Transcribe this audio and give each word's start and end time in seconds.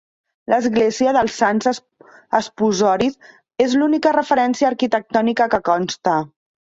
L'Església 0.51 1.11
dels 1.17 1.35
Sants 1.41 1.67
Esposoris 2.39 3.19
és 3.67 3.77
l'única 3.83 4.15
referència 4.19 4.71
arquitectònica 4.75 5.49
que 5.57 5.61
consta. 5.71 6.17